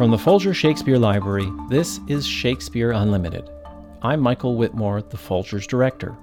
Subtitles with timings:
[0.00, 3.50] From the Folger Shakespeare Library, this is Shakespeare Unlimited.
[4.00, 6.16] I'm Michael Whitmore, the Folger's director.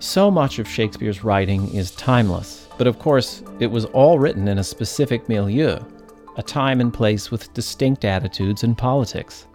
[0.00, 4.58] So much of Shakespeare's writing is timeless, but of course, it was all written in
[4.58, 5.78] a specific milieu,
[6.36, 9.46] a time and place with distinct attitudes and politics.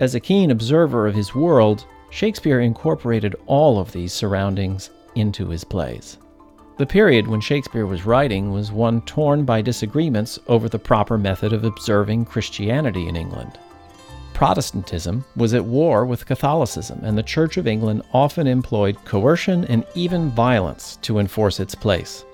[0.00, 5.62] As a keen observer of his world, Shakespeare incorporated all of these surroundings into his
[5.62, 6.18] plays.
[6.78, 11.52] The period when Shakespeare was writing was one torn by disagreements over the proper method
[11.52, 13.58] of observing Christianity in England.
[14.32, 19.84] Protestantism was at war with Catholicism, and the Church of England often employed coercion and
[19.96, 22.24] even violence to enforce its place.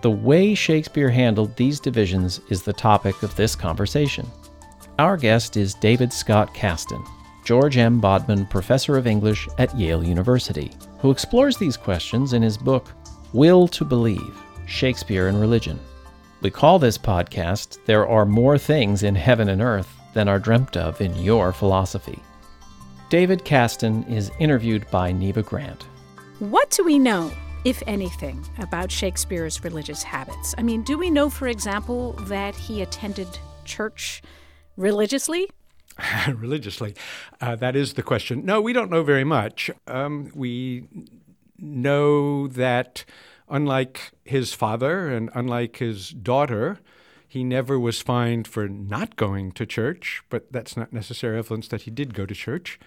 [0.00, 4.26] The way Shakespeare handled these divisions is the topic of this conversation.
[4.98, 7.06] Our guest is David Scott Kastan,
[7.44, 8.00] George M.
[8.00, 12.88] Bodman Professor of English at Yale University, who explores these questions in his book,
[13.32, 15.78] Will to Believe Shakespeare and Religion.
[16.40, 20.76] We call this podcast There Are More Things in Heaven and Earth Than Are Dreamt
[20.76, 22.20] of in Your Philosophy.
[23.08, 25.84] David Kastan is interviewed by Neva Grant.
[26.40, 27.30] What do we know,
[27.64, 30.56] if anything, about Shakespeare's religious habits?
[30.58, 33.28] I mean, do we know, for example, that he attended
[33.64, 34.22] church
[34.76, 35.48] religiously?
[36.34, 36.96] religiously.
[37.40, 38.44] Uh, that is the question.
[38.44, 39.70] No, we don't know very much.
[39.86, 40.88] Um, we
[41.60, 43.04] know that
[43.48, 46.78] unlike his father and unlike his daughter,
[47.26, 51.82] he never was fined for not going to church, but that's not necessary evidence that
[51.82, 52.78] he did go to church.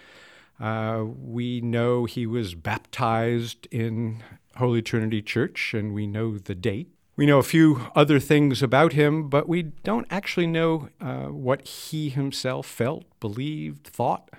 [0.59, 4.21] Uh, we know he was baptized in
[4.57, 6.89] Holy Trinity Church, and we know the date.
[7.15, 11.67] We know a few other things about him, but we don't actually know uh, what
[11.67, 14.29] he himself felt, believed, thought.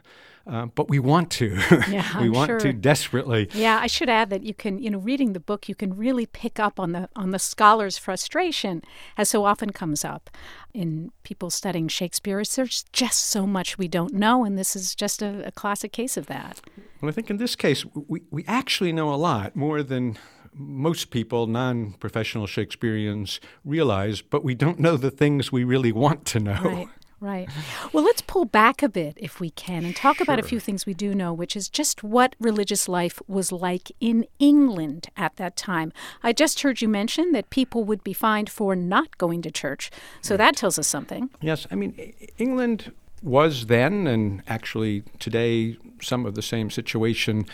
[0.47, 1.59] Uh, but we want to.
[1.89, 2.59] Yeah, we I'm want sure.
[2.61, 3.49] to desperately.
[3.53, 6.27] Yeah, I should add that you can, you know, reading the book, you can really
[6.27, 8.83] pick up on the on the scholar's frustration,
[9.17, 10.31] as so often comes up
[10.73, 12.43] in people studying Shakespeare.
[12.45, 16.17] There's just so much we don't know, and this is just a, a classic case
[16.17, 16.61] of that.
[17.01, 20.19] Well, I think in this case, we, we actually know a lot more than
[20.55, 26.25] most people, non professional Shakespeareans, realize, but we don't know the things we really want
[26.27, 26.61] to know.
[26.63, 26.89] Right.
[27.25, 27.49] Right.
[27.91, 30.85] Well, let's pull back a bit if we can and talk about a few things
[30.85, 35.57] we do know, which is just what religious life was like in England at that
[35.57, 35.91] time.
[36.23, 39.91] I just heard you mention that people would be fined for not going to church.
[40.21, 41.31] So that tells us something.
[41.41, 42.93] Yes, I mean, England
[43.23, 47.47] was then, and actually today, some of the same situation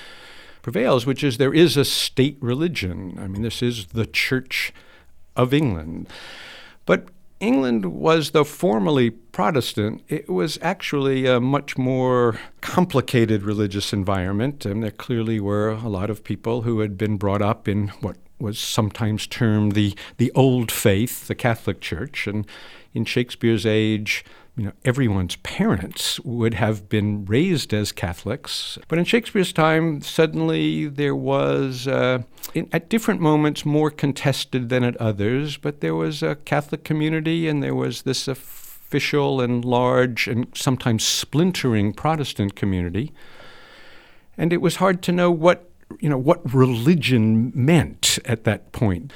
[0.62, 3.16] prevails, which is there is a state religion.
[3.22, 4.72] I mean, this is the Church
[5.36, 6.08] of England.
[6.86, 7.06] But
[7.40, 14.66] England was, though formally Protestant, it was actually a much more complicated religious environment.
[14.66, 18.16] And there clearly were a lot of people who had been brought up in what
[18.38, 22.26] was sometimes termed the, the old faith, the Catholic Church.
[22.26, 22.46] And
[22.92, 24.24] in Shakespeare's age,
[24.56, 28.78] you know, everyone's parents would have been raised as Catholics.
[28.88, 32.22] But in Shakespeare's time, suddenly there was, uh,
[32.54, 37.48] in, at different moments, more contested than at others, but there was a Catholic community
[37.48, 43.12] and there was this official and large and sometimes splintering Protestant community.
[44.36, 49.12] And it was hard to know what, you know, what religion meant at that point.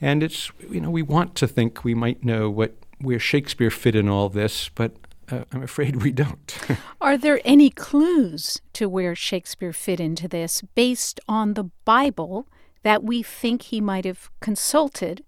[0.00, 3.94] And it's, you know, we want to think we might know what where Shakespeare fit
[3.94, 4.92] in all this, but
[5.30, 6.58] uh, I'm afraid we don't.
[7.00, 12.46] Are there any clues to where Shakespeare fit into this based on the Bible
[12.82, 15.24] that we think he might have consulted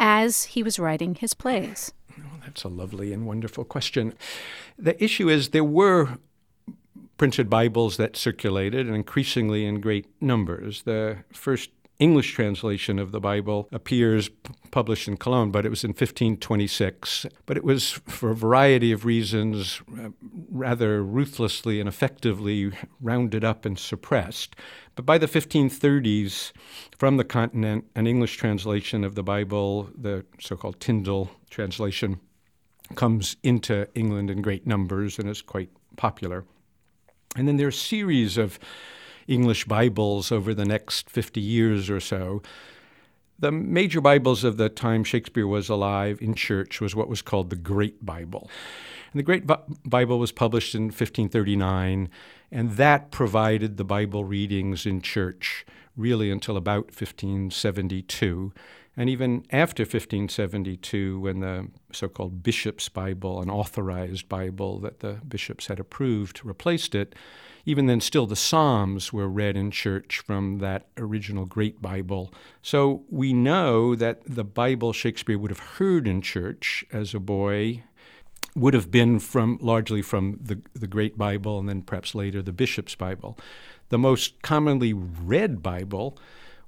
[0.00, 1.92] as he was writing his plays?
[2.16, 4.14] Well, that's a lovely and wonderful question.
[4.78, 6.18] The issue is there were
[7.18, 10.82] printed Bibles that circulated, and increasingly in great numbers.
[10.82, 14.30] The first English translation of the Bible appears
[14.70, 17.26] published in Cologne, but it was in 1526.
[17.44, 20.10] But it was, for a variety of reasons, uh,
[20.50, 24.54] rather ruthlessly and effectively rounded up and suppressed.
[24.94, 26.52] But by the 1530s,
[26.96, 32.20] from the continent, an English translation of the Bible, the so called Tyndale translation,
[32.94, 36.44] comes into England in great numbers and is quite popular.
[37.36, 38.58] And then there are a series of
[39.28, 42.42] English Bibles over the next 50 years or so.
[43.38, 47.50] The major Bibles of the time Shakespeare was alive in church was what was called
[47.50, 48.50] the Great Bible.
[49.12, 52.08] And the Great Bi- Bible was published in 1539,
[52.50, 55.64] and that provided the Bible readings in church
[55.96, 58.52] really until about 1572.
[58.96, 65.20] And even after 1572, when the so called Bishop's Bible, an authorized Bible that the
[65.28, 67.14] bishops had approved, replaced it,
[67.66, 72.32] even then, still the Psalms were read in church from that original Great Bible.
[72.62, 77.84] So we know that the Bible Shakespeare would have heard in church as a boy
[78.54, 82.52] would have been from largely from the, the Great Bible and then perhaps later the
[82.52, 83.38] Bishop's Bible.
[83.90, 86.18] The most commonly read Bible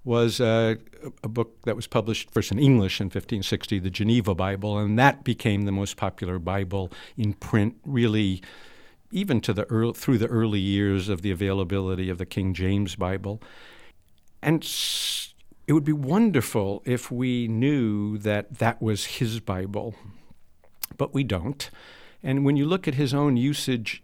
[0.05, 0.77] was uh,
[1.23, 5.25] a book that was published first in English in 1560, the Geneva Bible, and that
[5.25, 8.43] became the most popular Bible in print, really,
[9.11, 12.97] even to the early, through the early years of the availability of the King James
[12.97, 13.43] Bible.
[14.43, 14.63] And
[15.67, 19.95] it would be wonderful if we knew that that was his Bible,
[20.97, 21.71] but we don't.
[22.23, 24.03] And when you look at his own usage,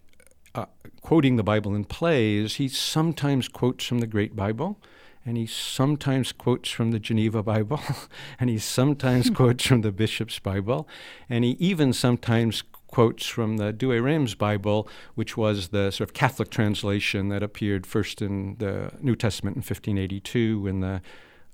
[0.55, 0.67] uh,
[1.03, 4.79] quoting the Bible in plays, he sometimes quotes from the Great Bible
[5.27, 7.81] and he sometimes quotes from the Geneva Bible,
[8.41, 10.89] and he sometimes quotes from the Bishop's Bible,
[11.29, 16.15] and he even sometimes quotes from the Douay Rheims Bible, which was the sort of
[16.15, 21.03] Catholic translation that appeared first in the New Testament in 1582 and the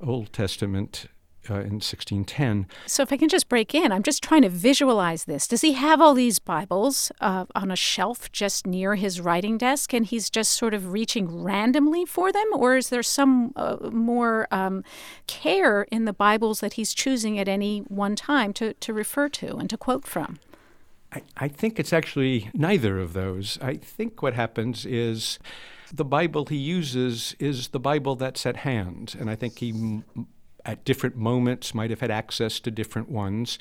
[0.01, 1.07] Old Testament
[1.51, 2.67] uh, in 1610.
[2.87, 5.49] So, if I can just break in, I'm just trying to visualize this.
[5.49, 9.93] Does he have all these Bibles uh, on a shelf just near his writing desk
[9.93, 12.47] and he's just sort of reaching randomly for them?
[12.55, 14.85] Or is there some uh, more um,
[15.27, 19.57] care in the Bibles that he's choosing at any one time to, to refer to
[19.57, 20.39] and to quote from?
[21.13, 23.59] I, I think it's actually neither of those.
[23.61, 25.39] I think what happens is
[25.93, 29.15] the Bible he uses is the Bible that's at hand.
[29.19, 30.03] And I think he
[30.65, 33.59] at different moments might have had access to different ones.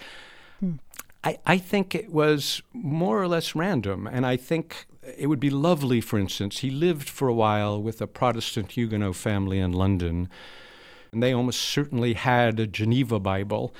[0.59, 0.75] Hmm.
[1.23, 4.07] I, I think it was more or less random.
[4.07, 4.87] And I think
[5.17, 9.15] it would be lovely, for instance, he lived for a while with a Protestant Huguenot
[9.15, 10.29] family in London.
[11.11, 13.73] And they almost certainly had a Geneva Bible.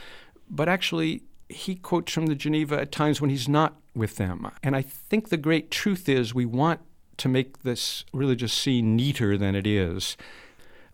[0.50, 4.50] But actually, he quotes from the Geneva at times when he's not with them.
[4.64, 6.82] And I think the great truth is we want
[7.18, 10.18] to make this religious scene neater than it is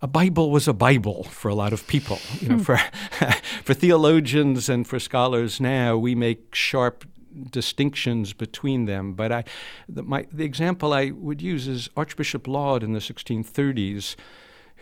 [0.01, 2.19] a Bible was a Bible for a lot of people.
[2.39, 2.61] You know, hmm.
[2.61, 2.77] for
[3.63, 7.05] for theologians and for scholars now, we make sharp
[7.51, 9.13] distinctions between them.
[9.13, 9.43] But I,
[9.87, 14.15] the, my, the example I would use is Archbishop Laud in the 1630s,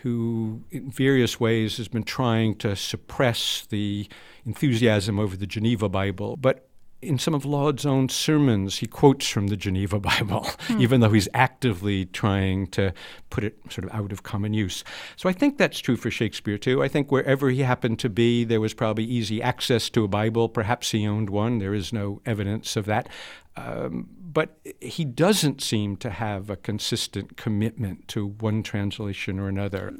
[0.02, 4.08] who in various ways has been trying to suppress the
[4.44, 6.68] enthusiasm over the Geneva Bible, but
[7.02, 10.80] in some of Laud's own sermons, he quotes from the Geneva Bible, hmm.
[10.80, 12.92] even though he's actively trying to
[13.30, 14.82] put it sort of out of common use.
[15.16, 16.82] So I think that's true for Shakespeare too.
[16.82, 20.48] I think wherever he happened to be, there was probably easy access to a Bible.
[20.48, 21.58] Perhaps he owned one.
[21.58, 23.08] There is no evidence of that.
[23.56, 29.96] Um, but he doesn't seem to have a consistent commitment to one translation or another.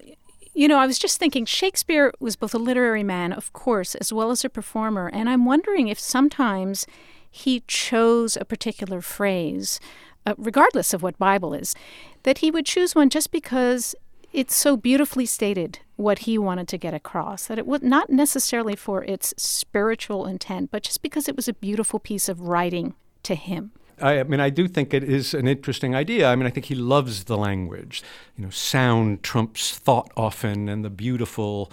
[0.56, 4.10] You know, I was just thinking Shakespeare was both a literary man, of course, as
[4.10, 5.10] well as a performer.
[5.12, 6.86] And I'm wondering if sometimes
[7.30, 9.78] he chose a particular phrase,
[10.24, 11.74] uh, regardless of what Bible is,
[12.22, 13.94] that he would choose one just because
[14.32, 18.74] it's so beautifully stated what he wanted to get across, that it was not necessarily
[18.74, 22.94] for its spiritual intent, but just because it was a beautiful piece of writing
[23.24, 23.72] to him.
[24.00, 26.28] I, mean, I do think it is an interesting idea.
[26.28, 28.02] I mean, I think he loves the language.
[28.36, 31.72] You know, sound trumps thought often, and the beautiful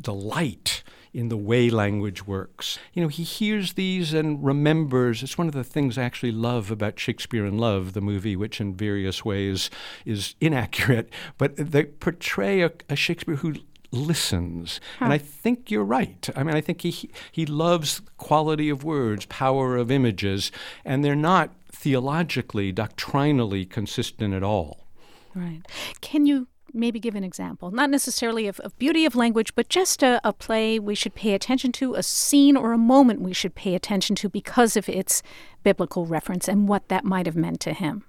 [0.00, 0.82] delight
[1.14, 2.78] in the way language works.
[2.94, 5.22] You know, he hears these and remembers.
[5.22, 8.60] It's one of the things I actually love about Shakespeare in Love, the movie, which
[8.60, 9.68] in various ways
[10.06, 13.56] is inaccurate, but they portray a, a Shakespeare who
[13.92, 14.80] listens.
[14.98, 15.04] Huh.
[15.04, 16.28] And I think you're right.
[16.34, 20.50] I mean, I think he he loves quality of words, power of images,
[20.84, 24.86] and they're not theologically, doctrinally consistent at all.
[25.34, 25.62] Right.
[26.00, 27.70] Can you maybe give an example?
[27.70, 31.34] Not necessarily of, of beauty of language, but just a, a play we should pay
[31.34, 35.22] attention to, a scene or a moment we should pay attention to because of its
[35.62, 38.04] biblical reference and what that might have meant to him.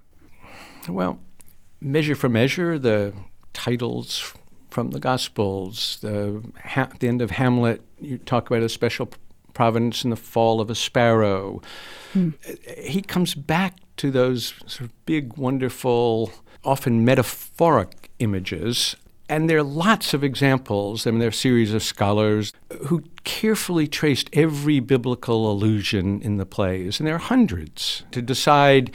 [0.88, 1.18] Well,
[1.80, 3.12] measure for measure, the
[3.52, 4.34] titles
[4.74, 5.98] from the Gospels.
[6.00, 9.08] The, ha- the end of Hamlet, you talk about a special
[9.54, 11.62] providence in the fall of a sparrow.
[12.12, 12.30] Hmm.
[12.76, 16.32] He comes back to those sort of big, wonderful,
[16.64, 18.96] often metaphoric images.
[19.28, 21.06] And there are lots of examples.
[21.06, 22.52] I mean, there are a series of scholars
[22.88, 28.90] who carefully traced every biblical allusion in the plays, and there are hundreds to decide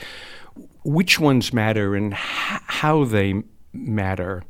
[0.84, 2.18] which ones matter and h-
[2.66, 4.42] how they matter.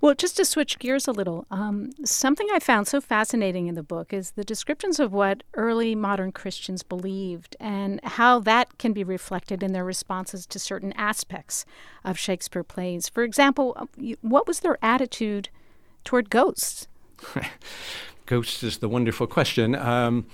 [0.00, 3.82] Well, just to switch gears a little, um, something I found so fascinating in the
[3.82, 9.04] book is the descriptions of what early modern Christians believed and how that can be
[9.04, 11.64] reflected in their responses to certain aspects
[12.04, 13.08] of Shakespeare plays.
[13.08, 13.86] For example, uh,
[14.20, 15.48] what was their attitude
[16.04, 16.88] toward ghosts?
[18.26, 19.74] ghosts is the wonderful question.
[19.74, 20.26] Um,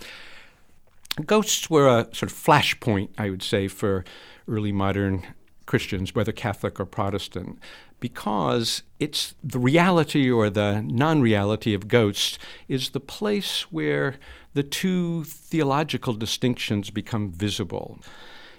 [1.25, 4.04] ghosts were a sort of flashpoint, I would say, for
[4.49, 5.26] early modern
[5.66, 7.59] Christians, whether Catholic or Protestant
[8.00, 12.38] because it's the reality or the non reality of ghosts
[12.69, 14.16] is the place where
[14.54, 17.99] the two theological distinctions become visible.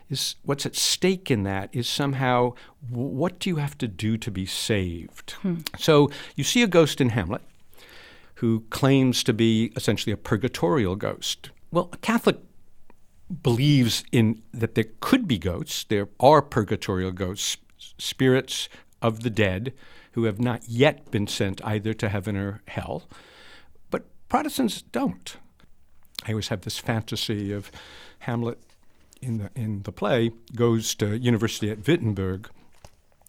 [0.09, 2.53] Is what's at stake in that is somehow
[2.89, 5.31] what do you have to do to be saved?
[5.41, 5.59] Hmm.
[5.77, 7.41] So you see a ghost in Hamlet
[8.35, 11.51] who claims to be essentially a purgatorial ghost.
[11.71, 12.39] Well, a Catholic
[13.43, 15.85] believes in that there could be ghosts.
[15.85, 17.57] There are purgatorial ghosts,
[17.97, 18.67] spirits
[19.01, 19.73] of the dead
[20.13, 23.03] who have not yet been sent either to heaven or hell.
[23.89, 25.37] But Protestants don't.
[26.25, 27.71] I always have this fantasy of
[28.19, 28.59] Hamlet
[29.21, 32.49] in the in the play goes to university at Wittenberg,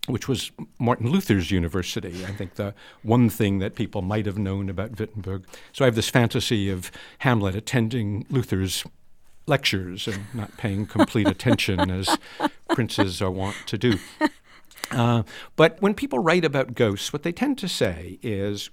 [0.06, 2.24] which was Martin Luther's university.
[2.24, 5.46] I think the one thing that people might have known about Wittenberg.
[5.72, 8.84] So I have this fantasy of Hamlet attending Luther's
[9.46, 12.16] lectures and not paying complete attention as
[12.70, 13.98] princes are wont to do.
[14.92, 15.22] Uh,
[15.56, 18.70] but when people write about ghosts, what they tend to say is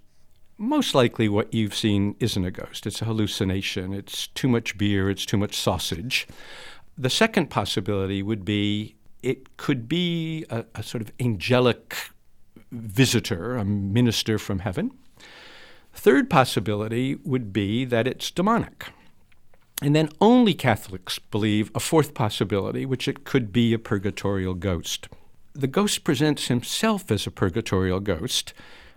[0.57, 2.85] most likely what you've seen isn't a ghost.
[2.85, 3.93] It's a hallucination.
[3.93, 5.09] It's too much beer.
[5.09, 6.27] It's too much sausage.
[6.97, 11.95] The second possibility would be it could be a, a sort of angelic
[12.71, 14.91] visitor, a minister from heaven.
[15.93, 18.87] Third possibility would be that it's demonic.
[19.81, 25.07] And then only Catholics believe a fourth possibility, which it could be a purgatorial ghost.
[25.53, 28.53] The ghost presents himself as a purgatorial ghost.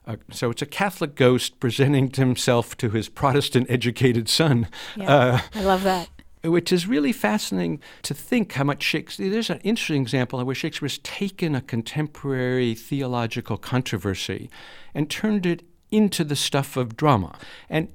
[0.07, 4.69] Uh, so it's a Catholic ghost presenting himself to his Protestant educated son.
[4.97, 6.09] Yeah, uh, I love that.
[6.45, 9.31] Which is really fascinating to think how much Shakespeare.
[9.31, 14.51] There's an interesting example where Shakespeare has taken a contemporary theological controversy
[14.93, 17.39] and turned it into the stuff of drama.
[17.71, 17.89] And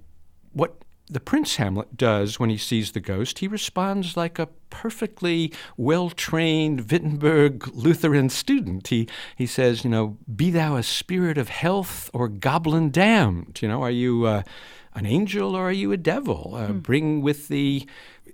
[0.53, 5.53] what the Prince Hamlet does when he sees the ghost, he responds like a perfectly
[5.77, 8.89] well trained Wittenberg Lutheran student.
[8.89, 13.59] He, he says, you know, be thou a spirit of health or goblin damned.
[13.61, 14.43] You know, are you uh,
[14.95, 16.53] an angel or are you a devil?
[16.55, 16.83] Uh, mm.
[16.83, 17.87] Bring with thee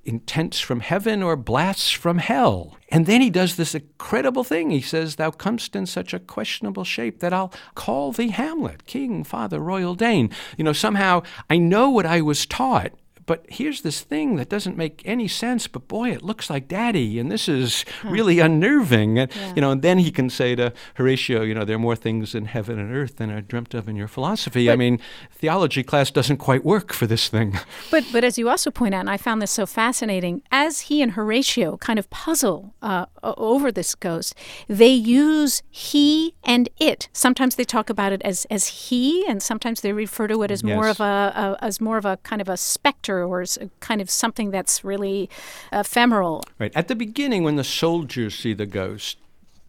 [0.05, 2.77] intents from heaven or blasts from hell.
[2.89, 4.69] And then he does this incredible thing.
[4.69, 9.23] He says, Thou comest in such a questionable shape that I'll call thee Hamlet, king,
[9.23, 10.29] father, royal Dane.
[10.57, 12.91] You know, somehow I know what I was taught,
[13.25, 17.19] but here's this thing that doesn't make any sense, but boy, it looks like daddy,
[17.19, 18.09] and this is huh.
[18.09, 19.19] really unnerving.
[19.19, 19.53] And, yeah.
[19.55, 22.35] You know, and then he can say to Horatio, you know, there are more things
[22.35, 24.67] in heaven and earth than are dreamt of in your philosophy.
[24.67, 24.99] But, I mean,
[25.31, 27.59] theology class doesn't quite work for this thing.
[27.91, 31.01] But, but as you also point out, and I found this so fascinating, as he
[31.01, 34.33] and Horatio kind of puzzle uh, over this ghost,
[34.67, 37.09] they use he and it.
[37.13, 40.63] Sometimes they talk about it as, as he, and sometimes they refer to it as
[40.63, 40.75] yes.
[40.75, 44.01] more of a, a as more of a kind of a specter or is kind
[44.01, 45.29] of something that's really
[45.71, 46.43] ephemeral.
[46.57, 46.71] Right.
[46.75, 49.17] At the beginning, when the soldiers see the ghost,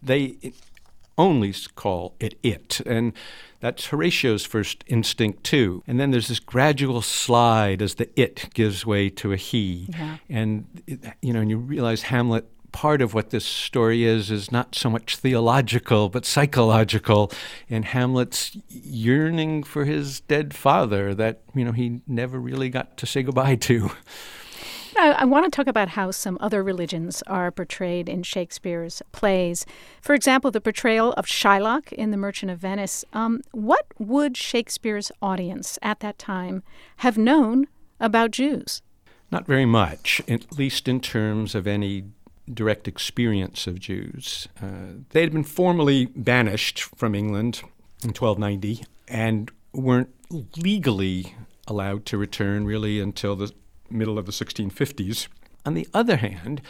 [0.03, 0.37] they
[1.17, 2.81] only call it it.
[2.81, 3.13] And
[3.61, 5.83] that's Horatio's first instinct, too.
[5.87, 9.89] And then there's this gradual slide as the it gives way to a he.
[9.91, 10.17] Yeah.
[10.29, 14.51] And, eh, you know, and you realize Hamlet part of what this story is is
[14.51, 17.31] not so much theological but psychological
[17.69, 23.07] in Hamlet's yearning for his dead father that you know he never really got to
[23.07, 23.93] say goodbye to.
[24.97, 29.65] I, I want to talk about how some other religions are portrayed in Shakespeare's plays.
[30.03, 33.05] For example, the portrayal of Shylock in The Merchant of Venice.
[33.13, 36.65] Um, what would Shakespeare's audience at that time
[36.99, 37.67] have known
[38.01, 38.83] about Jews?
[39.31, 42.05] Not very much, at least in terms of any
[42.53, 44.49] direct experience of Jews.
[44.63, 47.63] Uh, they had been formally banished from England
[48.03, 50.15] in 1290 and weren't
[50.57, 51.35] legally
[51.67, 53.53] allowed to return really until the
[53.91, 55.29] middle of the 1650s.
[55.65, 56.61] On the other hand,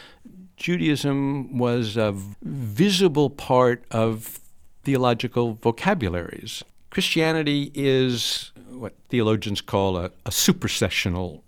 [0.57, 4.39] Judaism was a visible part of
[4.83, 6.63] theological vocabularies.
[6.89, 11.41] Christianity is what theologians call a, a supersessional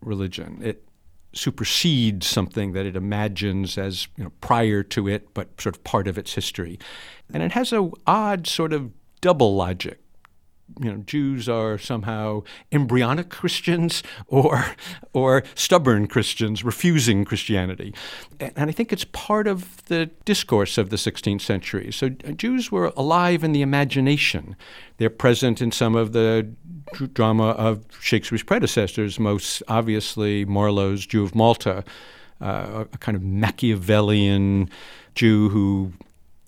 [0.00, 0.60] religion.
[0.62, 0.84] It
[1.34, 6.06] supersedes something that it imagines as you know, prior to it, but sort of part
[6.08, 6.78] of its history.
[7.32, 10.01] And it has a odd sort of double logic.
[10.80, 14.64] You know, Jews are somehow embryonic Christians or
[15.12, 17.94] or stubborn Christians refusing Christianity.
[18.40, 21.92] And I think it's part of the discourse of the 16th century.
[21.92, 24.56] So uh, Jews were alive in the imagination.
[24.96, 26.48] They're present in some of the
[27.12, 31.84] drama of Shakespeare's predecessors, most obviously Marlowe's Jew of Malta,
[32.40, 34.68] uh, a kind of Machiavellian
[35.14, 35.92] Jew who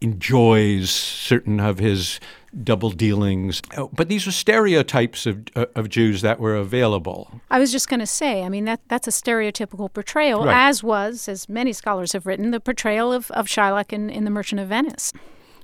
[0.05, 2.21] enjoys certain of his
[2.63, 3.61] double dealings.
[3.77, 7.41] Oh, but these were stereotypes of, uh, of Jews that were available.
[7.51, 10.69] I was just going to say, I mean, that, that's a stereotypical portrayal, right.
[10.69, 14.31] as was, as many scholars have written, the portrayal of, of Shylock in, in The
[14.31, 15.13] Merchant of Venice.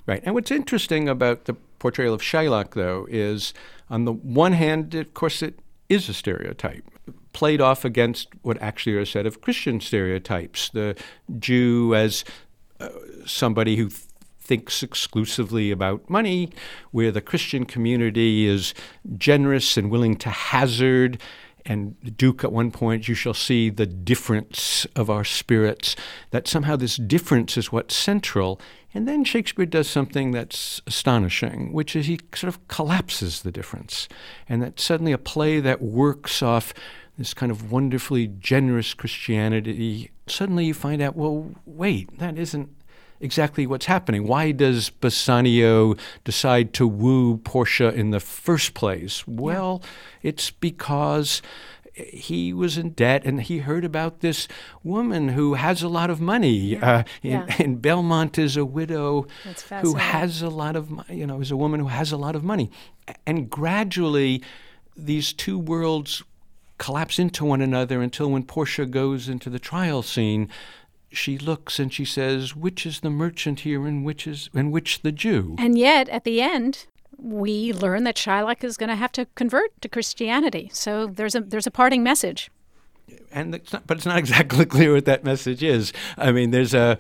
[0.07, 0.23] Right.
[0.25, 3.55] And what's interesting about the portrayal of Shylock, though, is
[3.89, 6.85] on the one hand, of course, it is a stereotype.
[7.33, 10.71] played off against what actually are a set of Christian stereotypes.
[10.71, 10.97] The
[11.39, 12.25] Jew as
[12.81, 12.89] uh,
[13.27, 14.03] somebody who th-
[14.51, 16.51] thinks exclusively about money,
[16.91, 18.75] where the Christian community is
[19.17, 21.21] generous and willing to hazard.
[21.65, 25.95] And Duke, at one point, you shall see the difference of our spirits,
[26.33, 28.61] that somehow this difference is what's central.
[28.93, 34.09] And then Shakespeare does something that's astonishing, which is he sort of collapses the difference.
[34.49, 36.75] And that suddenly a play that works off
[37.17, 42.69] this kind of wonderfully generous Christianity, suddenly you find out, well, wait, that isn't
[43.21, 44.27] exactly what's happening.
[44.27, 49.27] Why does Bassanio decide to woo Portia in the first place?
[49.27, 50.31] Well, yeah.
[50.31, 51.43] it's because
[51.95, 54.49] he was in debt and he heard about this
[54.83, 56.57] woman who has a lot of money.
[56.57, 56.91] Yeah.
[56.91, 57.57] Uh, in, yeah.
[57.59, 59.27] and Belmont is a widow
[59.83, 62.37] who has a lot of, money, you know, is a woman who has a lot
[62.37, 62.71] of money.
[63.27, 64.43] And gradually,
[64.97, 66.23] these two worlds
[66.79, 70.49] collapse into one another until when Portia goes into the trial scene,
[71.13, 75.03] she looks and she says, "Which is the merchant here, and which is and which
[75.03, 76.87] the Jew?" And yet, at the end,
[77.19, 80.71] we learn that Shylock is going to have to convert to Christianity.
[80.73, 82.51] So there's a there's a parting message.
[83.33, 85.93] And it's not, but it's not exactly clear what that message is.
[86.17, 86.99] I mean, there's a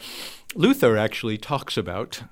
[0.55, 2.23] Luther actually talks about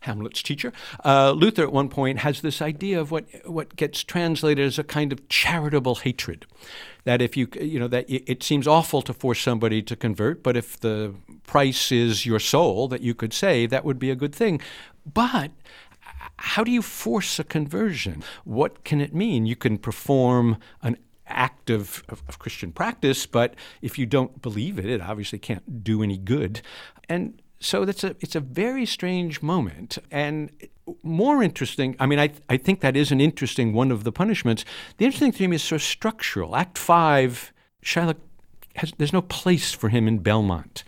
[0.00, 0.72] Hamlet's teacher.
[1.04, 4.84] Uh, Luther, at one point, has this idea of what what gets translated as a
[4.84, 6.46] kind of charitable hatred.
[7.04, 10.56] That if you you know that it seems awful to force somebody to convert, but
[10.56, 11.14] if the
[11.44, 14.60] price is your soul that you could save, that would be a good thing.
[15.04, 15.50] But
[16.36, 18.22] how do you force a conversion?
[18.44, 19.46] What can it mean?
[19.46, 24.78] You can perform an act of, of, of, Christian practice, but if you don't believe
[24.78, 26.60] it, it obviously can't do any good.
[27.08, 29.98] And so that's a it's a very strange moment.
[30.10, 30.50] And
[31.04, 34.64] more interesting i mean I, I think that is an interesting one of the punishments.
[34.96, 36.56] The interesting thing is of structural.
[36.56, 37.52] Act five
[37.84, 38.16] shylock
[38.76, 40.82] has there's no place for him in belmont.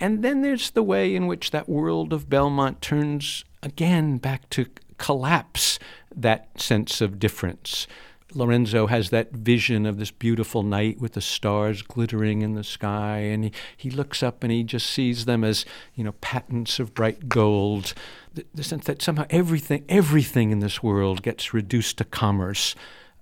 [0.00, 4.66] And then there's the way in which that world of belmont turns again back to
[4.98, 5.78] collapse
[6.14, 7.86] that sense of difference
[8.34, 13.18] Lorenzo has that vision of this beautiful night with the stars glittering in the sky,
[13.18, 15.64] and he, he looks up and he just sees them as,
[15.94, 17.94] you know, patens of bright gold.
[18.34, 22.74] The, the sense that somehow everything, everything in this world gets reduced to commerce.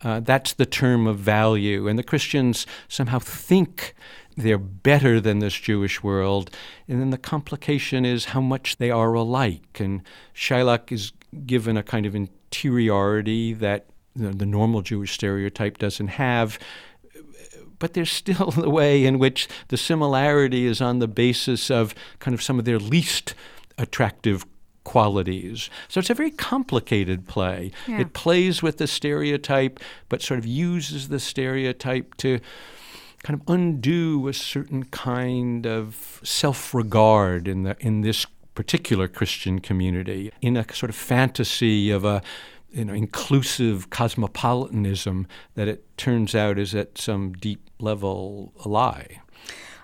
[0.02, 1.86] Uh, that's the term of value.
[1.86, 3.94] And the Christians somehow think
[4.36, 6.50] they're better than this Jewish world.
[6.88, 9.78] And then the complication is how much they are alike.
[9.78, 10.02] And
[10.34, 11.12] Shylock is
[11.44, 16.58] given a kind of interiority that the, the normal Jewish stereotype doesn't have
[17.80, 22.34] but there's still the way in which the similarity is on the basis of kind
[22.34, 23.34] of some of their least
[23.76, 24.46] attractive
[24.84, 25.68] qualities.
[25.88, 27.72] So it's a very complicated play.
[27.88, 28.00] Yeah.
[28.00, 32.40] It plays with the stereotype, but sort of uses the stereotype to
[33.22, 40.32] kind of undo a certain kind of self-regard in the in this particular Christian community,
[40.40, 42.22] in a sort of fantasy of a
[42.72, 49.20] you know, inclusive cosmopolitanism that it turns out is at some deep level a lie.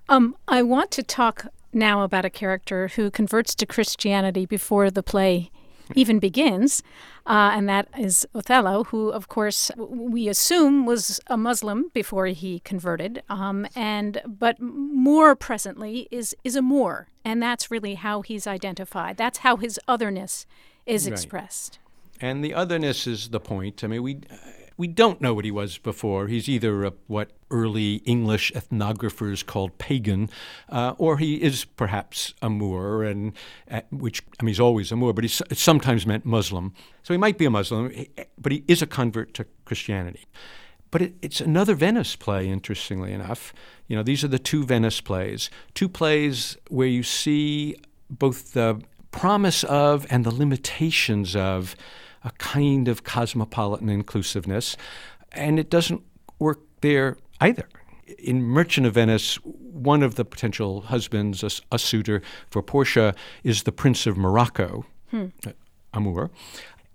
[0.09, 5.03] Um, I want to talk now about a character who converts to Christianity before the
[5.03, 5.51] play
[5.95, 6.83] even begins,
[7.27, 12.61] uh, and that is Othello, who, of course, we assume was a Muslim before he
[12.61, 18.47] converted, um, and but more presently is is a Moor, and that's really how he's
[18.49, 19.17] identified.
[19.17, 20.47] That's how his otherness
[20.87, 21.13] is right.
[21.13, 21.79] expressed.
[22.21, 23.85] And the otherness is the point.
[23.85, 24.21] I mean, we
[24.77, 26.27] we don't know what he was before.
[26.27, 30.29] He's either a, what early English ethnographers called pagan,
[30.69, 33.33] uh, or he is perhaps a Moor, and
[33.71, 36.75] uh, which I mean, he's always a Moor, but he's sometimes meant Muslim.
[37.03, 37.93] So he might be a Muslim,
[38.39, 40.27] but he is a convert to Christianity.
[40.91, 43.53] But it, it's another Venice play, interestingly enough.
[43.87, 47.77] You know, these are the two Venice plays, two plays where you see
[48.11, 51.75] both the promise of and the limitations of
[52.27, 54.77] a kind of cosmopolitan inclusiveness,
[55.33, 56.03] and it doesn't
[56.39, 57.69] work there either.
[58.19, 63.63] In Merchant of Venice, one of the potential husbands, a, a suitor for Portia, is
[63.63, 65.27] the Prince of Morocco, hmm.
[65.47, 65.53] Uh,
[65.95, 66.31] Amour.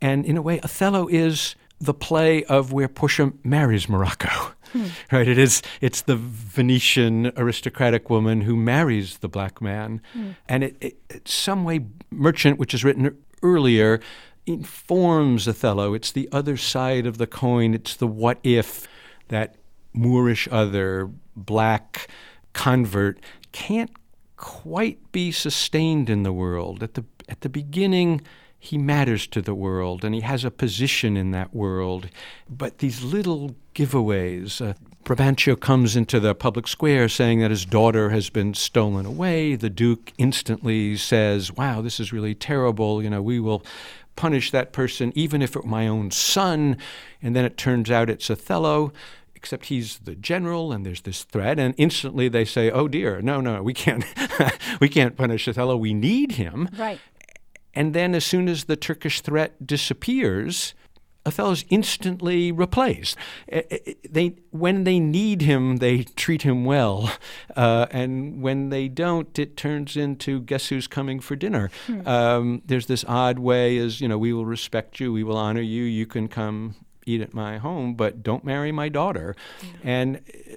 [0.02, 4.30] And in a way, Othello is the play of where Portia marries Morocco.
[4.72, 4.86] Hmm.
[5.12, 5.28] Right?
[5.28, 10.02] It is it's the Venetian aristocratic woman who marries the black man.
[10.14, 10.32] Hmm.
[10.48, 14.00] And it, it, it's some way Merchant, which is written earlier,
[14.46, 15.94] informs Othello.
[15.94, 17.74] It's the other side of the coin.
[17.74, 18.88] It's the what if
[19.28, 19.56] that
[19.94, 22.08] Moorish other, black
[22.54, 23.20] convert
[23.52, 23.92] can't
[24.38, 26.84] quite be sustained in the world.
[26.84, 28.22] At the at the beginning,
[28.60, 32.10] he matters to the world and he has a position in that world.
[32.50, 34.74] But these little giveaways, uh,
[35.04, 39.56] Brabantio comes into the public square saying that his daughter has been stolen away.
[39.56, 43.02] The Duke instantly says, Wow, this is really terrible.
[43.02, 43.64] You know, we will
[44.16, 46.78] punish that person even if it were my own son.
[47.22, 48.92] And then it turns out it's Othello
[49.42, 51.58] except he's the general and there's this threat.
[51.58, 54.06] And instantly they say oh dear no no we can't
[54.80, 55.76] we can't punish othello.
[55.76, 56.70] We need him.
[56.78, 57.00] Right.
[57.74, 60.76] And then as soon as the turkish threat disappears
[61.26, 63.16] Othello's instantly replaced.
[63.48, 67.12] Eh, eh, they, when they need him, they treat him well,
[67.56, 71.70] uh, and when they don't, it turns into guess who's coming for dinner.
[71.86, 72.08] Hmm.
[72.08, 75.62] Um, there's this odd way, as you know, we will respect you, we will honor
[75.62, 79.36] you, you can come eat at my home, but don't marry my daughter.
[79.84, 80.56] And eh,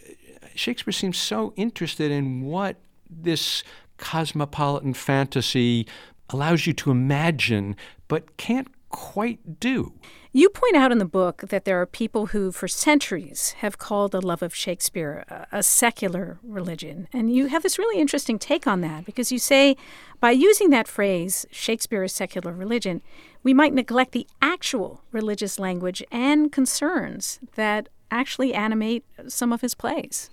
[0.55, 2.77] Shakespeare seems so interested in what
[3.11, 3.63] this
[3.99, 5.87] cosmopolitan fantasy
[6.31, 7.77] allows you to imagine,
[8.09, 9.93] but can't quite do.
[10.37, 14.11] You point out in the book that there are people who, for centuries, have called
[14.11, 17.07] the love of Shakespeare a, a, secular religion.
[17.13, 19.77] And you have this really interesting take on that because you say
[20.19, 23.01] by using that phrase, Shakespeare is secular religion,
[23.45, 29.77] we might neglect the actual religious language and concerns that actually animate some of his
[29.77, 30.31] plays.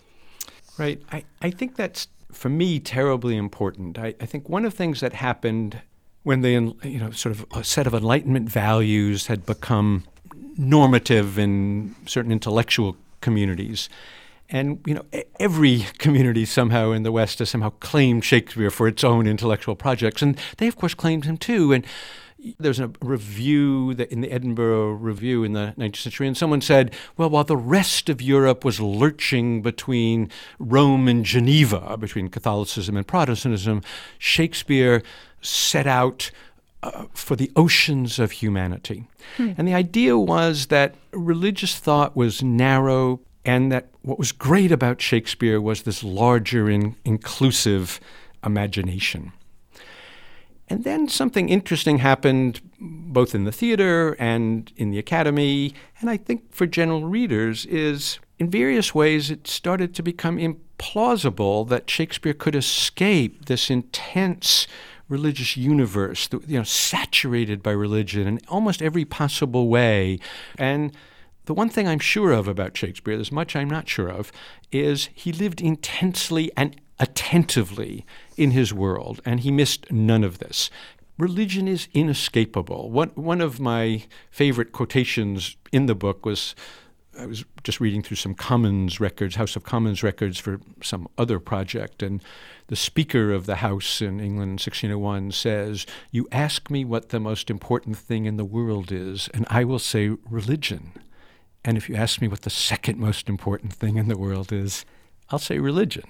[0.79, 0.99] Right.
[1.11, 3.99] I, I think that's, for me, terribly important.
[3.99, 5.79] I, I think one of the things that happened
[6.23, 6.51] when the
[6.83, 10.03] you know sort of a set of enlightenment values had become
[10.57, 13.89] normative in certain intellectual communities.
[14.49, 15.05] And you know
[15.39, 20.21] every community somehow in the west has somehow claimed shakespeare for its own intellectual projects.
[20.21, 21.71] And they of course claimed him too.
[21.71, 21.85] And
[22.59, 26.93] there's a review that in the Edinburgh Review in the 19th century, and someone said,
[27.17, 33.05] well, while the rest of Europe was lurching between Rome and Geneva, between Catholicism and
[33.05, 33.83] Protestantism,
[34.17, 35.03] Shakespeare
[35.41, 36.31] set out
[36.83, 39.07] uh, for the oceans of humanity.
[39.37, 39.51] Hmm.
[39.57, 45.01] And the idea was that religious thought was narrow, and that what was great about
[45.01, 47.99] Shakespeare was this larger and inclusive
[48.43, 49.31] imagination.
[50.69, 56.17] And then something interesting happened both in the theater and in the academy, and I
[56.17, 62.33] think for general readers, is in various ways it started to become implausible that Shakespeare
[62.33, 64.65] could escape this intense
[65.11, 70.17] religious universe, you know, saturated by religion in almost every possible way.
[70.57, 70.93] And
[71.45, 74.31] the one thing I'm sure of about Shakespeare, there's much I'm not sure of,
[74.71, 78.05] is he lived intensely and attentively
[78.37, 80.69] in his world, and he missed none of this.
[81.17, 82.89] Religion is inescapable.
[82.89, 86.55] One, one of my favorite quotations in the book was
[87.21, 91.39] I was just reading through some Commons records, House of Commons records for some other
[91.39, 92.19] project, and
[92.65, 97.19] the Speaker of the House in England in 1601 says, You ask me what the
[97.19, 100.93] most important thing in the world is, and I will say religion.
[101.63, 104.83] And if you ask me what the second most important thing in the world is,
[105.29, 106.09] I'll say religion.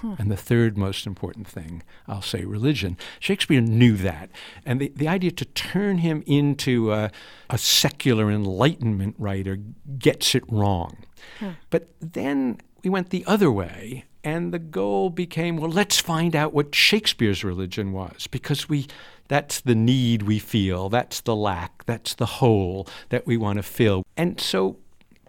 [0.00, 0.16] Huh.
[0.18, 2.96] And the third most important thing, I'll say religion.
[3.18, 4.30] Shakespeare knew that.
[4.64, 7.10] And the, the idea to turn him into a,
[7.50, 9.58] a secular Enlightenment writer
[9.98, 11.04] gets it wrong.
[11.38, 11.52] Huh.
[11.68, 16.54] But then we went the other way, and the goal became well, let's find out
[16.54, 18.86] what Shakespeare's religion was, because we.
[19.28, 20.88] That's the need we feel.
[20.88, 21.84] That's the lack.
[21.84, 24.04] That's the hole that we want to fill.
[24.16, 24.78] And so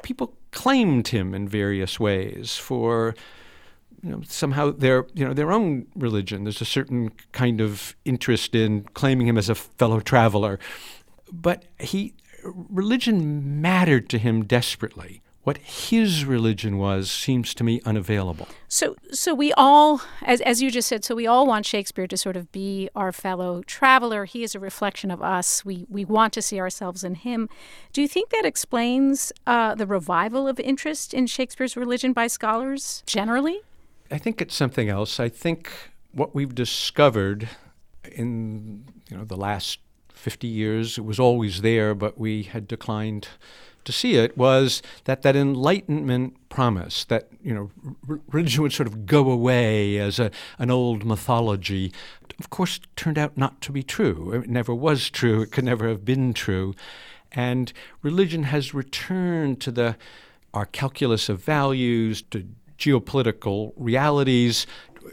[0.02, 3.14] people claimed him in various ways for
[4.04, 6.44] you know, somehow their you know their own religion.
[6.44, 10.60] There's a certain kind of interest in claiming him as a fellow traveler,
[11.32, 15.22] but he religion mattered to him desperately.
[15.44, 18.48] What his religion was seems to me unavailable.
[18.68, 22.16] So, so we all, as, as you just said, so we all want Shakespeare to
[22.16, 24.26] sort of be our fellow traveler.
[24.26, 25.66] He is a reflection of us.
[25.66, 27.50] We we want to see ourselves in him.
[27.92, 33.02] Do you think that explains uh, the revival of interest in Shakespeare's religion by scholars
[33.08, 33.62] generally?
[34.12, 35.20] I think it's something else.
[35.20, 35.72] I think
[36.12, 37.48] what we've discovered
[38.12, 39.80] in you know the last
[40.14, 43.30] 50 years, it was always there, but we had declined
[43.86, 47.72] to see it, was that that Enlightenment promise that you know
[48.28, 51.92] religion would sort of go away as a, an old mythology,
[52.40, 54.34] of course, turned out not to be true.
[54.34, 55.42] It never was true.
[55.42, 56.76] It could never have been true,
[57.32, 57.72] and
[58.02, 59.98] religion has returned to the
[60.54, 62.46] our calculus of values, to
[62.82, 64.68] geopolitical realities,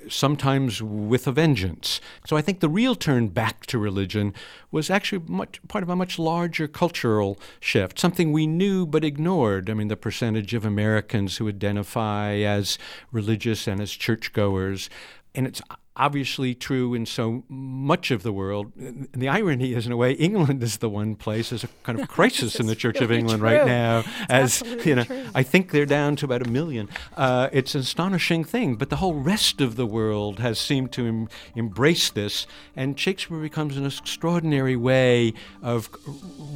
[0.09, 2.01] sometimes with a vengeance.
[2.27, 4.35] So I think the real turn back to religion
[4.71, 9.71] was actually much, part of a much larger cultural shift, something we knew but ignored.
[9.71, 12.79] I mean, the percentage of Americans who identify as
[13.13, 14.91] religious and as churchgoers.
[15.35, 15.63] And it's
[15.99, 18.73] obviously true in so much of the world.
[18.77, 21.51] And the irony is, in a way, England is the one place.
[21.51, 23.49] There's a kind of crisis in the Church really of England true.
[23.49, 24.05] right now.
[24.31, 25.25] It's as you know, true.
[25.35, 26.89] I think they're down to about a million.
[27.17, 31.07] Uh, it's an astonishing thing, but the whole rest of the world has seemed to
[31.07, 35.91] em- embrace this, and Shakespeare becomes an extraordinary way of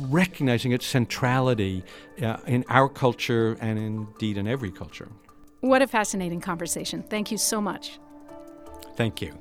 [0.08, 1.84] recognizing its centrality
[2.22, 5.08] uh, in our culture and indeed in every culture.
[5.60, 7.04] What a fascinating conversation.
[7.04, 7.98] Thank you so much.
[8.96, 9.32] Thank you.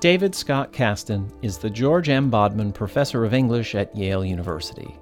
[0.00, 2.28] David Scott Kastan is the George M.
[2.28, 4.94] Bodman Professor of English at Yale University.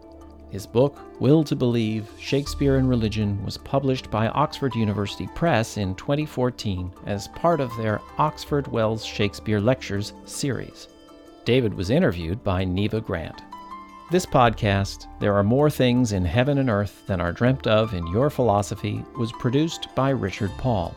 [0.51, 5.95] His book, Will to Believe Shakespeare and Religion, was published by Oxford University Press in
[5.95, 10.89] 2014 as part of their Oxford Wells Shakespeare Lectures series.
[11.47, 13.41] David was interviewed by Neva Grant.
[14.11, 18.07] This podcast, There Are More Things in Heaven and Earth Than Are Dreamt of in
[18.09, 20.95] Your Philosophy, was produced by Richard Paul.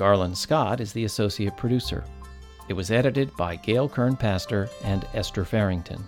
[0.00, 2.02] Garland Scott is the associate producer.
[2.70, 6.02] It was edited by Gail Kern Paster and Esther Ferington.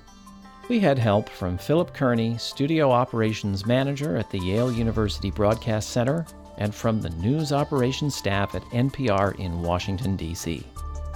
[0.71, 6.25] We had help from Philip Kearney, Studio Operations Manager at the Yale University Broadcast Center,
[6.57, 10.67] and from the News Operations staff at NPR in Washington, D.C.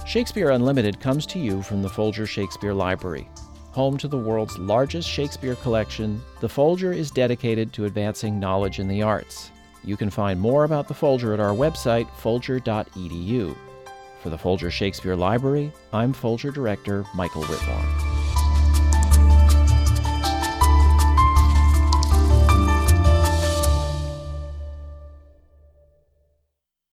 [0.05, 3.27] Shakespeare Unlimited comes to you from the Folger Shakespeare Library.
[3.71, 8.87] Home to the world's largest Shakespeare collection, the Folger is dedicated to advancing knowledge in
[8.87, 9.49] the arts.
[9.87, 13.55] You can find more about the Folger at our website, folger.edu.
[14.21, 18.16] For the Folger Shakespeare Library, I'm Folger Director Michael Whitmore.